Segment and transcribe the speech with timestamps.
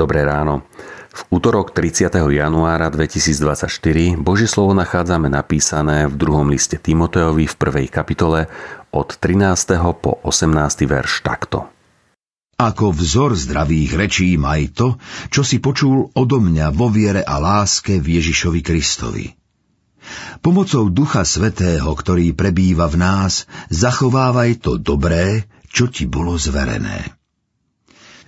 [0.00, 0.64] Dobré ráno.
[1.12, 2.08] V útorok 30.
[2.32, 3.68] januára 2024
[4.16, 8.48] Božie slovo nachádzame napísané v druhom liste Timoteovi v prvej kapitole
[8.96, 9.76] od 13.
[10.00, 10.88] po 18.
[10.88, 11.68] verš takto.
[12.56, 14.96] Ako vzor zdravých rečí maj to,
[15.28, 19.28] čo si počul odo mňa vo viere a láske v Ježišovi Kristovi.
[20.40, 27.19] Pomocou Ducha Svetého, ktorý prebýva v nás, zachovávaj to dobré, čo ti bolo zverené.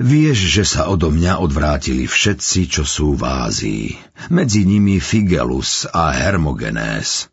[0.00, 3.86] Vieš, že sa odo mňa odvrátili všetci, čo sú v Ázii,
[4.32, 7.28] medzi nimi Figelus a Hermogenes.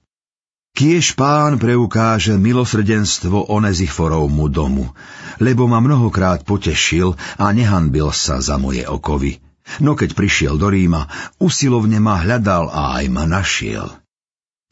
[0.76, 4.91] Kiež pán preukáže milosrdenstvo Oneziforovmu domu,
[5.40, 9.40] lebo ma mnohokrát potešil a nehanbil sa za moje okovy.
[9.79, 11.07] No keď prišiel do Ríma,
[11.40, 13.95] usilovne ma hľadal a aj ma našiel.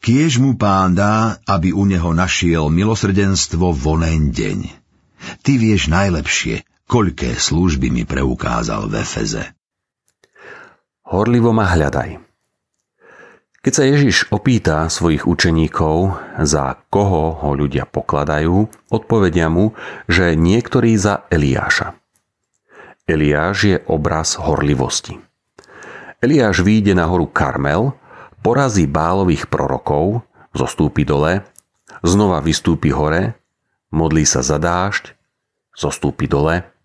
[0.04, 4.68] Kiež mu pán dá, aby u neho našiel milosrdenstvo vonen deň.
[5.40, 9.44] Ty vieš najlepšie, koľké služby mi preukázal v Efeze.
[11.06, 12.22] Horlivo ma hľadaj.
[13.62, 16.14] Keď sa Ježiš opýta svojich učeníkov,
[16.46, 19.74] za koho ho ľudia pokladajú, odpovedia mu,
[20.06, 21.98] že niektorí za Eliáša.
[23.06, 25.18] Eliáš je obraz horlivosti.
[26.22, 27.94] Eliáš výjde na horu Karmel,
[28.42, 30.22] porazí bálových prorokov,
[30.54, 31.42] zostúpi dole,
[32.06, 33.34] znova vystúpi hore,
[33.90, 35.10] modlí sa za dážď,
[35.74, 36.75] zostúpi dole,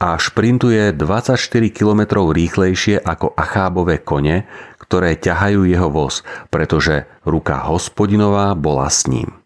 [0.00, 1.36] a šprintuje 24
[1.68, 4.48] km rýchlejšie ako achábové kone,
[4.80, 9.36] ktoré ťahajú jeho voz, pretože ruka hospodinová bola s ním.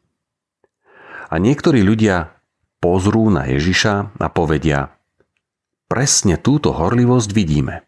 [1.29, 2.39] A niektorí ľudia
[2.79, 4.95] pozrú na Ježiša a povedia,
[5.91, 7.83] presne túto horlivosť vidíme.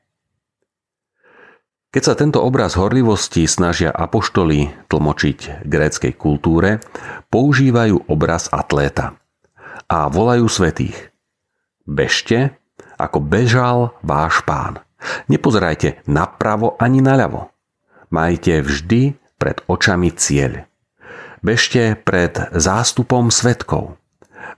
[1.94, 6.82] Keď sa tento obraz horlivosti snažia apoštoli tlmočiť gréckej kultúre,
[7.32, 9.16] používajú obraz atléta
[9.88, 10.98] a volajú svetých–
[11.86, 12.58] Bežte,
[12.98, 14.82] ako bežal váš pán.
[15.30, 17.54] Nepozerajte napravo ani naľavo.
[18.10, 20.66] Majte vždy pred očami cieľ.
[21.46, 23.94] Bežte pred zástupom svetkov.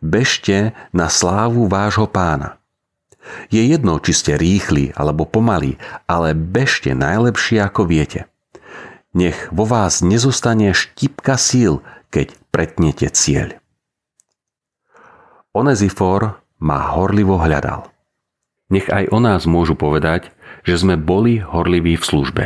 [0.00, 2.56] Bežte na slávu vášho pána.
[3.52, 5.76] Je jedno, či ste rýchli alebo pomalí,
[6.08, 8.24] ale bežte najlepšie ako viete.
[9.12, 13.60] Nech vo vás nezostane štipka síl, keď pretnete cieľ.
[15.52, 17.90] Onezifor ma horlivo hľadal.
[18.68, 20.28] Nech aj o nás môžu povedať,
[20.66, 22.44] že sme boli horliví v službe.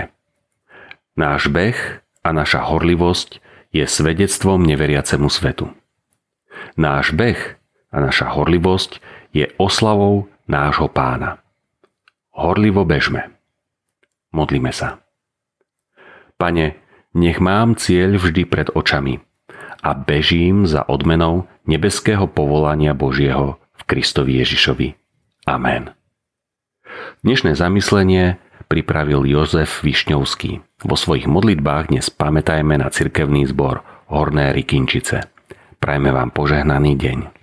[1.19, 1.77] Náš beh
[2.23, 3.43] a naša horlivosť
[3.75, 5.67] je svedectvom neveriacemu svetu.
[6.79, 7.41] Náš beh
[7.93, 9.03] a naša horlivosť
[9.35, 11.41] je oslavou nášho pána.
[12.33, 13.33] Horlivo bežme.
[14.33, 15.05] Modlíme sa.
[16.41, 16.81] Pane,
[17.13, 19.21] nech mám cieľ vždy pred očami
[19.85, 24.89] a bežím za odmenou nebeského povolania Božieho Kristovi Ježišovi.
[25.49, 25.91] Amen.
[27.27, 28.39] Dnešné zamyslenie
[28.71, 30.63] pripravil Jozef Višňovský.
[30.87, 35.29] Vo svojich modlitbách dnes pamätajme na cirkevný zbor Horné Rykinčice.
[35.83, 37.42] Prajme vám požehnaný deň.